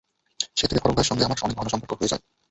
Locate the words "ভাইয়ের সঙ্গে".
0.95-1.25